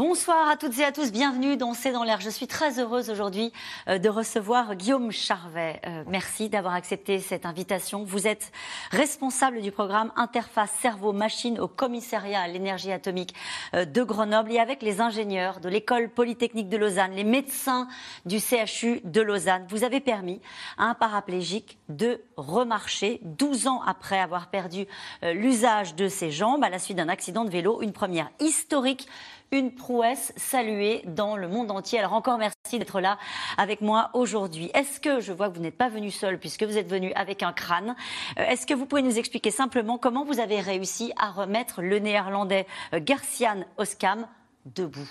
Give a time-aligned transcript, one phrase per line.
[0.00, 2.22] Bonsoir à toutes et à tous, bienvenue dans C'est dans l'air.
[2.22, 3.52] Je suis très heureuse aujourd'hui
[3.86, 5.78] euh, de recevoir Guillaume Charvet.
[5.86, 8.02] Euh, merci d'avoir accepté cette invitation.
[8.02, 8.50] Vous êtes
[8.92, 13.34] responsable du programme Interface Cerveau-Machine au commissariat à l'énergie atomique
[13.74, 17.86] euh, de Grenoble et avec les ingénieurs de l'école polytechnique de Lausanne, les médecins
[18.24, 19.66] du CHU de Lausanne.
[19.68, 20.40] Vous avez permis
[20.78, 24.86] à un paraplégique de remarcher 12 ans après avoir perdu
[25.22, 29.06] l'usage de ses jambes à la suite d'un accident de vélo, une première historique
[29.52, 31.98] une prouesse saluée dans le monde entier.
[31.98, 33.18] Alors encore merci d'être là
[33.58, 34.70] avec moi aujourd'hui.
[34.74, 37.42] Est-ce que, je vois que vous n'êtes pas venu seul puisque vous êtes venu avec
[37.42, 37.96] un crâne,
[38.38, 41.98] euh, est-ce que vous pouvez nous expliquer simplement comment vous avez réussi à remettre le
[41.98, 44.26] néerlandais euh, Garcian Oskam
[44.66, 45.08] debout?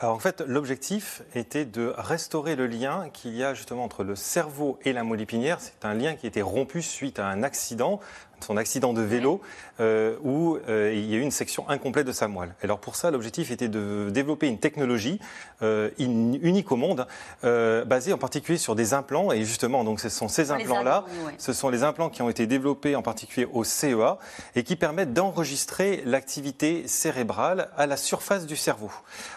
[0.00, 4.14] Alors en fait, l'objectif était de restaurer le lien qu'il y a justement entre le
[4.14, 5.58] cerveau et la moelle épinière.
[5.60, 7.98] C'est un lien qui était rompu suite à un accident,
[8.44, 9.40] son accident de vélo,
[9.80, 12.54] euh, où euh, il y a eu une section incomplète de sa moelle.
[12.62, 15.18] Alors pour ça, l'objectif était de développer une technologie
[15.62, 17.06] euh, unique au monde,
[17.42, 19.32] basée en particulier sur des implants.
[19.32, 21.04] Et justement, donc ce sont ces implants-là,
[21.38, 24.18] ce sont les implants qui ont été développés en particulier au CEA
[24.54, 28.90] et qui permettent d'enregistrer l'activité cérébrale à la surface du cerveau.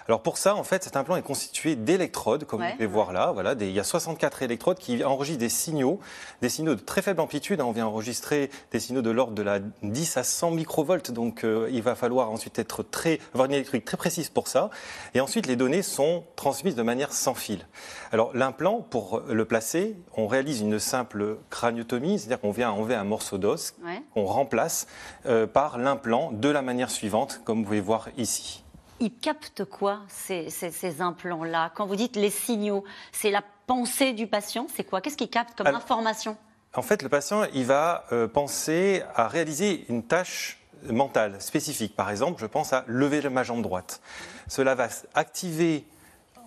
[0.07, 3.31] Alors pour ça, en fait, cet implant est constitué d'électrodes, comme vous pouvez voir là.
[3.31, 5.99] Voilà, il y a 64 électrodes qui enregistrent des signaux,
[6.41, 7.61] des signaux de très faible amplitude.
[7.61, 11.11] On vient enregistrer des signaux de l'ordre de la 10 à 100 microvolts.
[11.11, 14.69] Donc euh, il va falloir ensuite être très, avoir une électrique très précise pour ça.
[15.13, 17.67] Et ensuite, les données sont transmises de manière sans fil.
[18.11, 23.03] Alors l'implant, pour le placer, on réalise une simple craniotomie, c'est-à-dire qu'on vient enlever un
[23.03, 23.75] morceau d'os,
[24.13, 24.88] qu'on remplace
[25.25, 28.63] euh, par l'implant de la manière suivante, comme vous pouvez voir ici.
[29.02, 31.71] Ils captent quoi, ces, ces, implants-là?
[31.75, 35.01] Quand vous dites les signaux, c'est la pensée du patient C'est quoi?
[35.01, 36.38] Qu'est-ce qu'ils captent comme information?
[36.73, 41.95] en fait, le patient, il va euh, penser à réaliser une tâche mentale spécifique.
[41.95, 44.01] Par exemple, je pense à lever ma jambe droite.
[44.47, 45.85] Cela va activer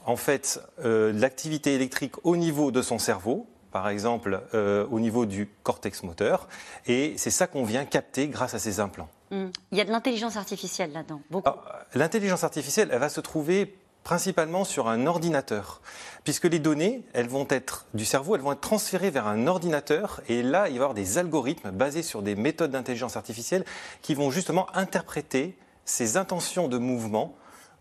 [0.06, 5.26] en fait euh, l'activité électrique au niveau de son cerveau, par exemple euh, au niveau
[5.26, 6.48] du cortex moteur,
[6.86, 9.08] et c'est ça qu'on vient capter grâce à ces implants.
[9.30, 9.48] Hmm.
[9.72, 11.20] Il y a de l'intelligence artificielle là-dedans.
[11.94, 15.80] L'intelligence artificielle, elle va se trouver principalement sur un ordinateur,
[16.24, 20.20] puisque les données, elles vont être du cerveau, elles vont être transférées vers un ordinateur,
[20.28, 23.64] et là, il va y avoir des algorithmes basés sur des méthodes d'intelligence artificielle
[24.02, 25.56] qui vont justement interpréter
[25.86, 27.34] ces intentions de mouvement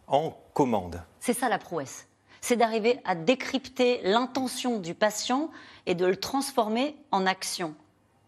[0.08, 1.04] en commande.
[1.20, 2.08] C'est ça la prouesse.
[2.42, 5.50] C'est d'arriver à décrypter l'intention du patient
[5.86, 7.76] et de le transformer en action.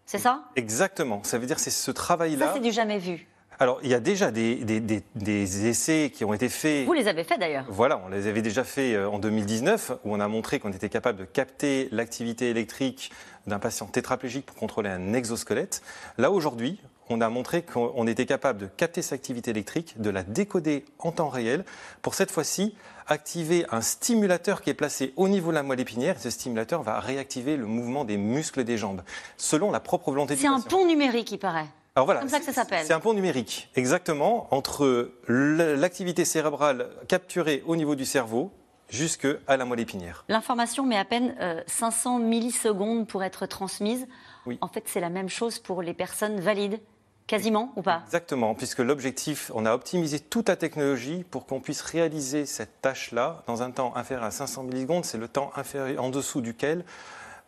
[0.06, 0.44] C'est ça?
[0.54, 1.22] Exactement.
[1.24, 2.46] Ça veut dire c'est ce travail-là.
[2.46, 3.26] Ça, c'est du jamais vu.
[3.58, 6.84] Alors, il y a déjà des, essais qui ont été faits.
[6.84, 10.14] Vous les avez faits d'ailleurs Voilà, on les avait déjà faits euh, en 2019, où
[10.14, 13.10] on a montré qu'on était capable de capter l'activité électrique
[13.46, 15.82] d'un patient tétraplégique pour contrôler un exosquelette.
[16.18, 20.22] Là, aujourd'hui, on a montré qu'on était capable de capter cette activité électrique, de la
[20.22, 21.64] décoder en temps réel,
[22.02, 22.74] pour cette fois-ci
[23.06, 26.18] activer un stimulateur qui est placé au niveau de la moelle épinière.
[26.18, 29.02] ce stimulateur va réactiver le mouvement des muscles des jambes,
[29.36, 30.58] selon la propre volonté du patient.
[30.58, 31.66] C'est un pont numérique, il paraît.
[31.94, 32.84] Alors voilà, comme ça que ça s'appelle.
[32.84, 38.52] C'est un pont numérique, exactement, entre l'activité cérébrale capturée au niveau du cerveau
[38.90, 40.24] jusque à la moelle épinière.
[40.28, 41.34] L'information met à peine
[41.66, 44.06] 500 euh, millisecondes pour être transmise.
[44.44, 44.58] Oui.
[44.60, 46.80] En fait, c'est la même chose pour les personnes valides
[47.26, 51.82] Quasiment ou pas Exactement, puisque l'objectif, on a optimisé toute la technologie pour qu'on puisse
[51.82, 55.04] réaliser cette tâche-là dans un temps inférieur à 500 millisecondes.
[55.04, 56.84] C'est le temps inférieur, en dessous duquel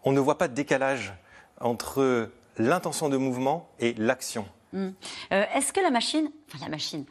[0.04, 1.12] on ne voit pas de décalage
[1.60, 4.46] entre l'intention de mouvement et l'action.
[4.72, 4.90] Hmm.
[5.32, 7.04] Euh, est-ce que la machine, enfin la machine,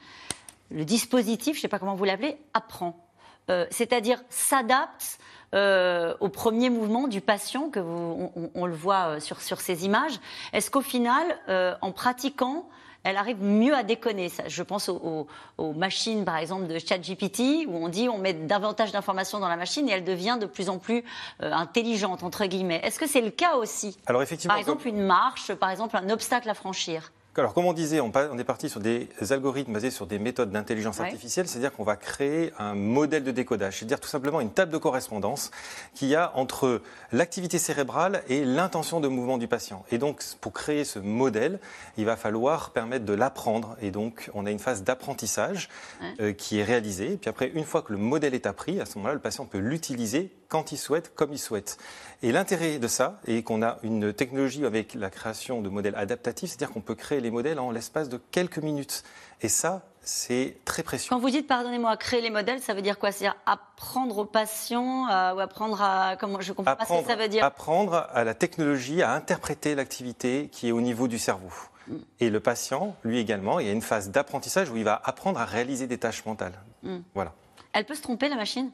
[0.69, 3.06] le dispositif, je ne sais pas comment vous l'appelez, apprend?
[3.49, 5.19] Euh, C'est-à-dire s'adapte
[5.53, 10.19] euh, au premier mouvement du patient, que on, le voit sur, sur ces images.
[10.53, 11.25] Est-ce qu'au final,
[11.81, 12.67] en pratiquant,
[13.07, 14.29] elle arrive mieux à déconner?
[14.47, 15.27] Je pense aux,
[15.73, 19.87] machines, par exemple, de ChatGPT, où on dit on met davantage d'informations dans la machine
[19.87, 21.03] et elle devient de plus en plus
[21.41, 22.81] euh, intelligente, entre guillemets.
[22.83, 23.97] Est-ce que c'est le cas aussi?
[24.07, 24.53] Alors effectivement.
[24.53, 28.11] Par exemple, une marche, par exemple, un obstacle à franchir alors, comme on disait, on,
[28.11, 32.51] est parti sur des algorithmes basés sur des méthodes d'intelligence artificielle, c'est-à-dire qu'on va créer
[32.57, 35.51] un modèle de décodage, c'est-à-dire tout simplement une table de correspondance
[35.93, 36.81] qu'il y a entre
[37.11, 39.85] l'activité cérébrale et l'intention de mouvement du patient.
[39.91, 41.59] Et donc, pour créer ce modèle,
[41.97, 43.77] il va falloir permettre de l'apprendre.
[43.81, 45.69] Et donc, on a une phase d'apprentissage
[46.19, 47.13] euh, qui est réalisée.
[47.13, 49.45] Et puis après, une fois que le modèle est appris, à ce moment-là, le patient
[49.45, 51.77] peut l'utiliser quand il souhaite, comme il souhaite.
[52.23, 56.49] Et l'intérêt de ça est qu'on a une technologie avec la création de modèles adaptatifs,
[56.49, 59.03] c'est-à-dire qu'on peut créer les modèles en l'espace de quelques minutes.
[59.41, 61.09] Et ça, c'est très précieux.
[61.09, 63.11] Quand vous dites, pardonnez-moi, créer les modèles, ça veut dire quoi?
[63.11, 66.15] C'est-à-dire apprendre aux patients euh, ou apprendre à.
[66.17, 67.43] Comment, je comprends apprendre, pas ce que ça veut dire.
[67.43, 71.51] Apprendre à la technologie à interpréter l'activité qui est au niveau du cerveau.
[71.87, 71.95] Mm.
[72.21, 75.39] Et le patient, lui également, il y a une phase d'apprentissage où il va apprendre
[75.39, 76.59] à réaliser des tâches mentales.
[76.83, 76.97] Mm.
[77.13, 77.33] Voilà.
[77.73, 78.71] Elle peut se tromper, la machine?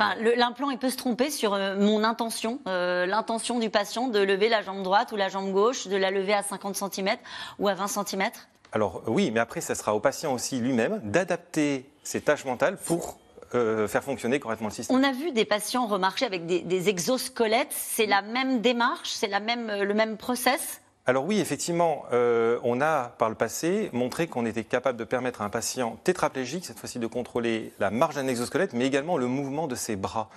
[0.00, 4.18] Enfin, l'implant, il peut se tromper sur euh, mon intention, euh, l'intention du patient de
[4.18, 7.16] lever la jambe droite ou la jambe gauche, de la lever à 50 cm
[7.58, 8.30] ou à 20 cm
[8.72, 13.18] Alors oui, mais après, ça sera au patient aussi lui-même d'adapter ses tâches mentales pour
[13.54, 14.96] euh, faire fonctionner correctement le système.
[14.96, 17.72] On a vu des patients remarcher avec des, des exosquelettes.
[17.72, 22.80] C'est la même démarche, c'est la même, le même process alors oui, effectivement, euh, on
[22.80, 26.78] a par le passé montré qu'on était capable de permettre à un patient tétraplégique, cette
[26.78, 30.28] fois-ci de contrôler la marge d'un exosquelette, mais également le mouvement de ses bras.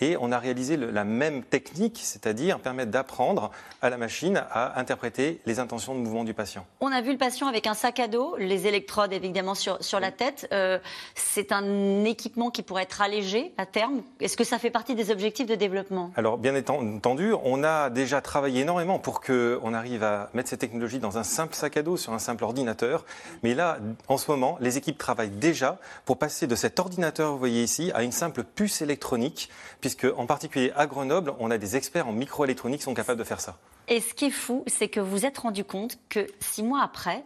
[0.00, 3.50] Et on a réalisé la même technique, c'est-à-dire permettre d'apprendre
[3.82, 6.64] à la machine à interpréter les intentions de mouvement du patient.
[6.80, 10.00] On a vu le patient avec un sac à dos, les électrodes évidemment sur, sur
[10.00, 10.48] la tête.
[10.52, 10.78] Euh,
[11.14, 14.02] c'est un équipement qui pourrait être allégé à terme.
[14.20, 16.10] Est-ce que ça fait partie des objectifs de développement?
[16.16, 20.98] Alors bien entendu, on a déjà travaillé énormément pour qu'on arrive à mettre ces technologies
[20.98, 23.04] dans un simple sac à dos, sur un simple ordinateur.
[23.42, 23.78] Mais là,
[24.08, 27.90] en ce moment, les équipes travaillent déjà pour passer de cet ordinateur, vous voyez ici,
[27.94, 29.48] à une simple puce électronique,
[29.80, 33.24] puisque en particulier à Grenoble, on a des experts en microélectronique qui sont capables de
[33.24, 33.58] faire ça.
[33.88, 37.24] Et ce qui est fou, c'est que vous êtes rendu compte que six mois après,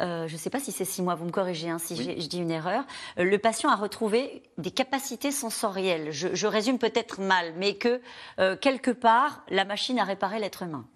[0.00, 2.26] euh, je ne sais pas si c'est six mois, vous me corrigez hein, si je
[2.26, 2.84] dis une erreur,
[3.18, 6.10] euh, le patient a retrouvé des capacités sensorielles.
[6.10, 8.00] Je, résume peut-être mal, mais que
[8.38, 10.86] euh, quelque part, la machine a réparé l'être humain.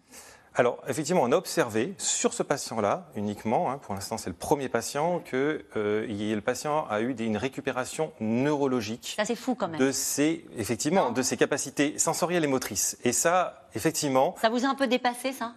[0.54, 4.68] Alors, effectivement, on a observé sur ce patient-là uniquement, hein, pour l'instant c'est le premier
[4.68, 9.14] patient, que euh, le patient a eu une récupération neurologique.
[9.16, 9.80] Ça c'est fou quand même.
[9.80, 12.98] De ses, effectivement, de ses capacités sensorielles et motrices.
[13.02, 14.34] Et ça, effectivement.
[14.42, 15.54] Ça vous a un peu dépassé, ça?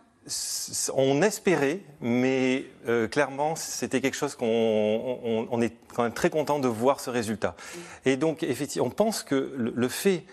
[0.95, 6.57] on espérait, mais euh, clairement, c'était quelque chose qu'on on, est quand même très content
[6.57, 7.55] de voir ce résultat.
[8.05, 10.23] Et donc, effectivement, on pense que le fait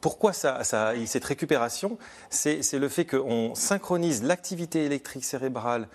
[0.00, 1.98] pourquoi ça, cette récupération
[2.30, 5.88] C'est le fait qu'on synchronise l'activité électrique cérébrale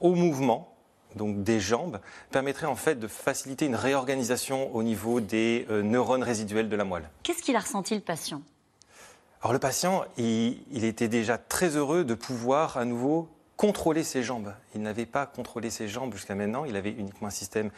[0.00, 0.74] au mouvement,
[1.14, 2.00] donc des jambes,
[2.30, 6.84] permettrait en fait de faciliter une réorganisation au niveau des euh, neurones résiduels de la
[6.84, 7.08] moelle.
[7.22, 8.42] Qu'est-ce qu'il a ressenti le patient?
[9.42, 14.54] Alors le patient, il, était déjà très heureux de pouvoir à nouveau contrôler ses jambes.
[14.74, 17.70] Il n'avait pas contrôlé ses jambes jusqu'à maintenant, il avait uniquement un système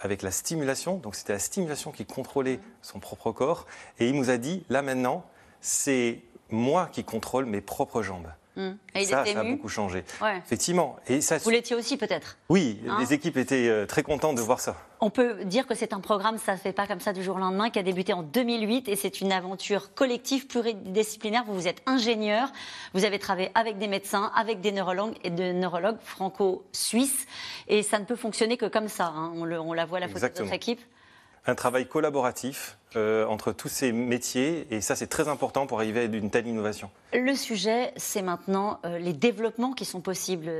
[0.00, 3.66] avec la stimulation, donc c'était la stimulation qui contrôlait son propre corps,
[3.98, 5.24] et il nous a dit, là maintenant,
[5.60, 8.28] c'est moi qui contrôle mes propres jambes.
[8.56, 8.72] Hmm.
[8.94, 10.04] Et ça, ça a beaucoup changé.
[10.38, 10.96] Effectivement.
[11.08, 14.40] Et ça, Vous l'étiez aussi peut-être Oui, hein les équipes étaient euh, très contentes de
[14.40, 14.76] voir ça.
[15.00, 17.22] On peut dire que c'est un programme, ça ne se fait pas comme ça du
[17.22, 21.44] jour au lendemain, qui a débuté en 2008 et c'est une aventure collective pluridisciplinaire.
[21.44, 22.48] Vous, vous êtes ingénieur,
[22.94, 27.26] vous avez travaillé avec des médecins, avec des neurologues et des neurologues franco-suisses
[27.66, 29.06] et ça ne peut fonctionner que comme ça.
[29.06, 29.32] Hein.
[29.34, 30.80] On, on, la voit la photo de notre équipe
[31.46, 36.00] un travail collaboratif euh, entre tous ces métiers et ça c'est très important pour arriver
[36.00, 36.90] à une telle innovation.
[37.12, 40.50] Le sujet, c'est maintenant euh, les développements qui sont possibles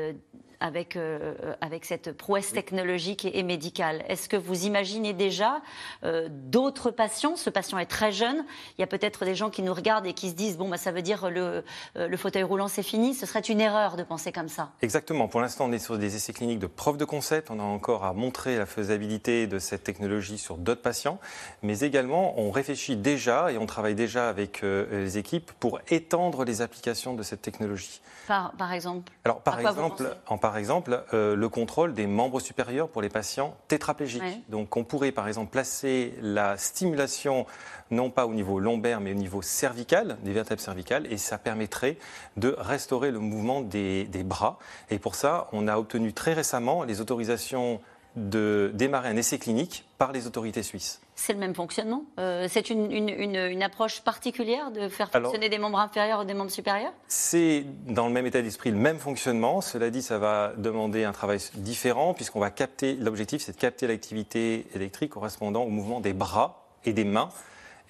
[0.64, 4.02] avec, euh, avec cette prouesse technologique et, médicale.
[4.08, 5.60] Est-ce que vous imaginez déjà
[6.04, 7.36] euh, d'autres patients?
[7.36, 8.46] Ce patient est très jeune.
[8.78, 10.78] Il y a peut-être des gens qui nous regardent et qui se disent bon, bah,
[10.78, 11.62] ça veut dire le,
[11.98, 13.12] euh, le fauteuil roulant, c'est fini.
[13.12, 14.70] Ce serait une erreur de penser comme ça.
[14.80, 15.28] Exactement.
[15.28, 17.50] Pour l'instant, on est sur des essais cliniques de preuve de concept.
[17.50, 21.20] On a encore à montrer la faisabilité de cette technologie sur d'autres patients.
[21.62, 26.62] Mais également, on réfléchit déjà et on travaille déjà avec les équipes pour étendre les
[26.62, 28.00] applications de cette technologie.
[28.26, 29.12] Par, par exemple?
[29.24, 33.56] Alors, par, exemple, en par exemple, euh, le contrôle des membres supérieurs pour les patients
[33.68, 34.22] tétraplégiques.
[34.48, 37.46] Donc, on pourrait, par exemple, placer la stimulation
[37.90, 41.98] non pas au niveau lombaire, mais au niveau cervical, des vertèbres cervicales, et ça permettrait
[42.36, 44.58] de restaurer le mouvement des, des bras.
[44.90, 47.80] Et pour ça, on a obtenu très récemment les autorisations
[48.16, 51.00] de démarrer un essai clinique par les autorités suisses.
[51.16, 56.20] C'est le même fonctionnement euh, C'est une, approche particulière de faire fonctionner des membres inférieurs
[56.20, 56.92] ou des membres supérieurs?
[57.08, 59.60] C'est dans le même état d'esprit le même fonctionnement.
[59.60, 63.86] Cela dit, ça va demander un travail différent puisqu'on va capter, l'objectif c'est de capter
[63.86, 67.30] l'activité électrique correspondant au mouvement des bras et des mains.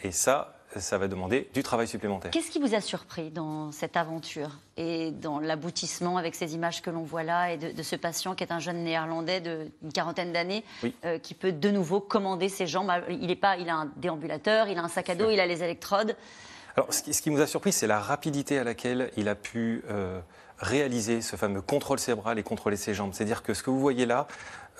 [0.03, 2.31] Et ça, ça va demander du travail supplémentaire.
[2.31, 6.91] Qu'est-ce qui vous a surpris dans cette aventure et dans l'aboutissement avec ces images que
[6.91, 10.65] l'on voit là et de, ce patient qui est un jeune néerlandais d'une quarantaine d'années
[11.05, 12.93] euh, qui peut de nouveau commander ses jambes?
[13.09, 15.47] Il, est pas, il a un déambulateur, il a un sac à dos, il a
[15.47, 16.17] les électrodes.
[16.77, 20.21] Alors, ce qui, nous a surpris, c'est la rapidité à laquelle il a pu euh,
[20.59, 23.13] réaliser ce fameux contrôle cérébral et contrôler ses jambes.
[23.13, 24.27] C'est-à-dire que ce que vous voyez là,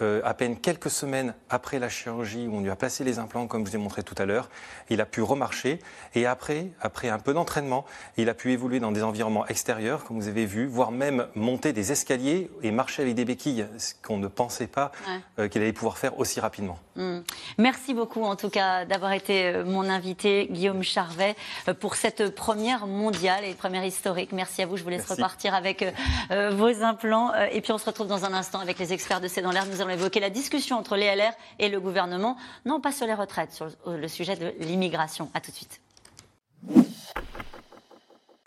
[0.03, 3.47] euh, à peine quelques semaines après la chirurgie où on lui a placé les implants,
[3.47, 4.49] comme je vous ai montré tout à l'heure,
[4.91, 5.79] il a pu remarcher.
[6.17, 7.85] Et après, après un peu d'entraînement,
[8.17, 11.73] il a pu évoluer dans des environnements extérieurs, comme vous avez vu, voire même monter
[11.73, 14.91] des escaliers et marcher avec des béquilles, ce qu'on ne pensait pas
[15.39, 16.79] euh, qu'il allait pouvoir faire aussi rapidement.
[16.97, 17.21] Hmm.
[17.59, 21.37] Merci beaucoup, en tout cas, d'avoir été euh, mon invité, Guillaume Charvet,
[21.79, 24.33] pour cette première mondiale et première historique.
[24.33, 24.77] Merci à vous.
[24.77, 25.85] Je vous laisse repartir avec
[26.31, 27.33] vos implants.
[27.53, 29.67] et puis, on se retrouve dans un instant avec les experts de C'est dans l'air.
[29.67, 33.15] Nous allons évoquer la discussion entre les LR et le gouvernement, non pas sur les
[33.15, 35.31] retraites, sur le sujet de l'immigration.
[35.35, 35.81] À tout de suite.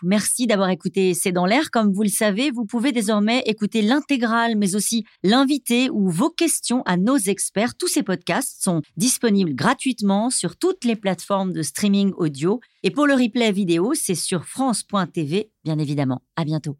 [0.04, 1.72] Merci d'avoir écouté C'est dans l'air.
[1.72, 6.82] Comme vous le savez, vous pouvez désormais écouter l'intégrale, mais aussi l'invité ou vos questions
[6.86, 7.74] à nos experts.
[7.76, 12.60] Tous ces podcasts sont disponibles gratuitement sur toutes les plateformes de streaming audio.
[12.84, 16.22] Et pour le replay vidéo, c'est sur France.tv, bien évidemment.
[16.36, 16.76] À bientôt.